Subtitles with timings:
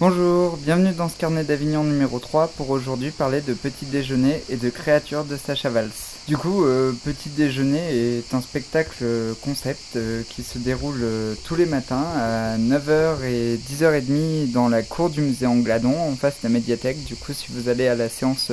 [0.00, 4.56] Bonjour, bienvenue dans ce carnet d'Avignon numéro 3 pour aujourd'hui parler de Petit Déjeuner et
[4.56, 5.90] de Créatures de Sacha Valls.
[6.26, 11.04] Du coup, euh, Petit Déjeuner est un spectacle euh, concept euh, qui se déroule
[11.44, 16.36] tous les matins à 9h et 10h30 dans la cour du musée Angladon en face
[16.42, 17.04] de la médiathèque.
[17.04, 18.50] Du coup, si vous allez à la séance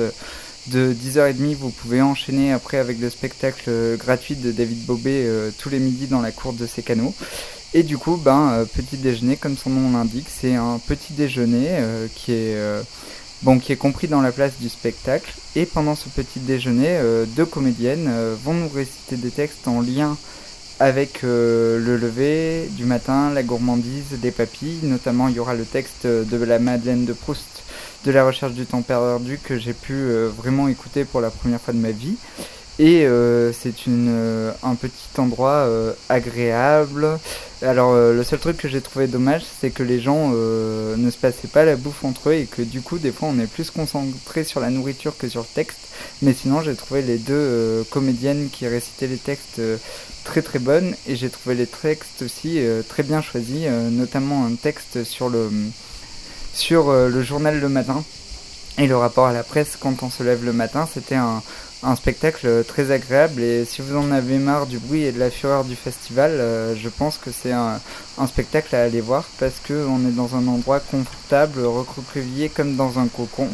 [0.66, 5.26] de 10h30, vous pouvez enchaîner après avec le spectacle gratuit de David Bobet
[5.56, 7.14] tous les midis dans la cour de ses canaux.
[7.74, 11.66] Et du coup, ben, euh, petit déjeuner, comme son nom l'indique, c'est un petit déjeuner
[11.68, 12.82] euh, qui est euh,
[13.42, 15.34] bon, qui est compris dans la place du spectacle.
[15.54, 17.00] Et pendant ce petit déjeuner,
[17.36, 18.08] deux comédiennes
[18.44, 20.16] vont nous réciter des textes en lien
[20.78, 24.78] avec le lever du matin, la gourmandise, des papilles.
[24.84, 27.64] Notamment, il y aura le texte de la Madeleine de Proust
[28.04, 31.74] de la recherche du temps perdu que j'ai pu vraiment écouter pour la première fois
[31.74, 32.16] de ma vie.
[32.80, 37.18] Et euh, c'est euh, un petit endroit euh, agréable.
[37.60, 41.48] Alors le seul truc que j'ai trouvé dommage, c'est que les gens ne se passaient
[41.48, 44.44] pas la bouffe entre eux et que du coup des fois on est plus concentré
[44.44, 45.80] sur la nourriture que sur le texte.
[46.22, 49.60] Mais sinon j'ai trouvé les deux comédiennes qui récitaient les textes
[50.22, 55.02] très très bonnes et j'ai trouvé les textes aussi très bien choisis, notamment un texte
[55.02, 55.50] sur le,
[56.54, 58.04] sur le journal le matin
[58.78, 60.88] et le rapport à la presse quand on se lève le matin.
[60.92, 61.42] C'était un
[61.96, 65.64] spectacle très agréable et si vous en avez marre du bruit et de la fureur
[65.64, 67.80] du festival, euh, je pense que c'est un,
[68.26, 73.06] spectacle à aller voir parce qu'on est dans un endroit confortable, recroquevillé comme dans un
[73.06, 73.48] cocon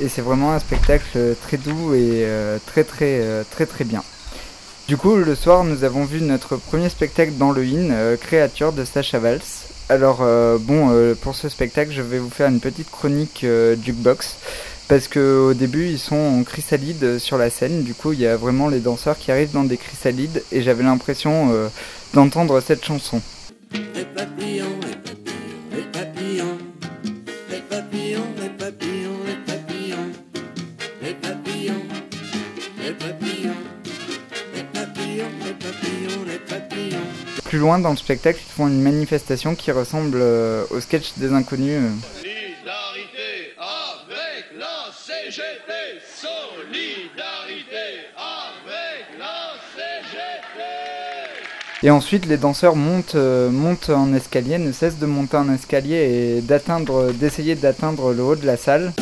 [0.00, 4.02] et c'est vraiment un spectacle très doux et euh, très très euh, très très bien.
[4.88, 8.84] Du coup, le soir, nous avons vu notre premier spectacle dans le IN, Créature de
[8.84, 9.40] Sacha Valls.
[9.88, 10.18] Alors,
[10.60, 13.46] bon, pour ce spectacle, je vais vous faire une petite chronique
[13.84, 14.36] jukebox.
[14.88, 18.36] Parce qu'au début ils sont en chrysalide sur la scène, du coup il y a
[18.36, 20.44] vraiment les danseurs qui arrivent dans des chrysalides.
[20.52, 21.68] Et j'avais l'impression euh,
[22.14, 23.20] d'entendre cette chanson.
[37.44, 41.32] Plus loin dans le spectacle, ils font une manifestation qui ressemble euh, au sketch des
[41.32, 41.80] inconnus.
[51.82, 56.38] Et ensuite, les danseurs montent, euh, montent en escalier, ne cessent de monter en escalier
[56.38, 58.92] et d'atteindre, d'essayer d'atteindre le haut de la salle.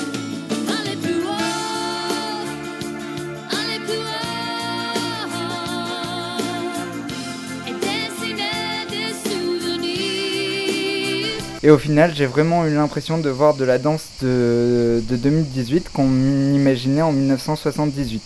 [11.64, 15.88] Et au final, j'ai vraiment eu l'impression de voir de la danse de, de 2018
[15.88, 16.10] qu'on
[16.52, 18.22] imaginait en 1978.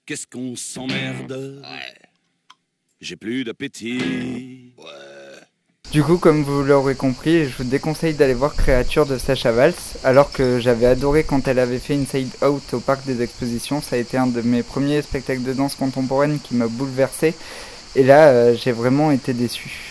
[0.06, 1.60] Qu'est-ce qu'on s'emmerde?
[1.64, 1.94] Ouais.
[3.00, 4.74] J'ai plus d'appétit.
[4.78, 5.07] Ouais.
[5.90, 9.72] Du coup, comme vous l'aurez compris, je vous déconseille d'aller voir Créature de Sacha Valls,
[10.04, 13.80] alors que j'avais adoré quand elle avait fait Inside Out au parc des expositions.
[13.80, 17.32] Ça a été un de mes premiers spectacles de danse contemporaine qui m'a bouleversé.
[17.96, 19.87] Et là, euh, j'ai vraiment été déçu.